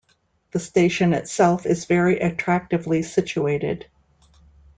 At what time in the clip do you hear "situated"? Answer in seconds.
3.03-3.85